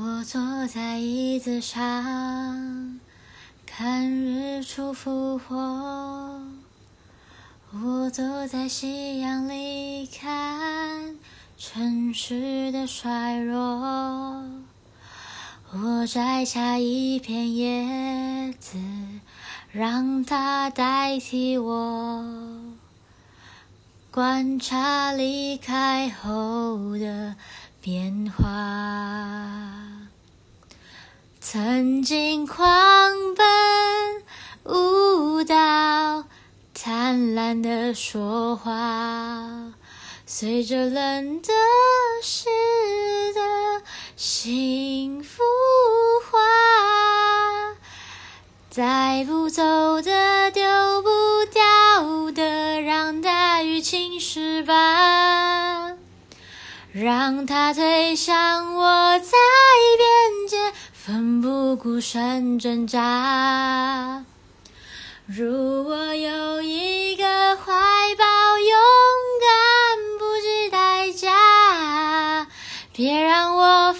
[0.00, 3.00] 我坐在椅子上，
[3.66, 6.40] 看日出复活。
[7.72, 11.16] 我坐在夕阳里，看
[11.56, 14.44] 城市的衰弱。
[15.72, 18.78] 我摘下一片叶子，
[19.72, 22.24] 让它代替我，
[24.12, 27.34] 观察离开后的
[27.80, 29.57] 变化。
[31.50, 34.22] 曾经狂奔
[34.64, 36.24] 舞蹈，
[36.74, 39.72] 贪婪的说话，
[40.26, 41.48] 随着冷的
[42.22, 42.50] 湿
[43.32, 43.40] 的
[44.14, 45.42] 幸福
[46.30, 46.38] 化，
[48.74, 51.08] 带不走的丢不
[51.50, 55.96] 掉的，让大雨侵蚀吧，
[56.92, 59.57] 让它推向我，在。
[61.78, 64.24] 孤身挣扎。
[65.26, 67.72] 如我有一个怀
[68.18, 68.24] 抱，
[68.58, 68.78] 勇
[69.40, 72.48] 敢不计代价，
[72.92, 73.94] 别让我。